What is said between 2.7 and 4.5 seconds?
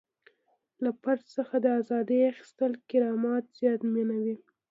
کرامت زیانمنوي.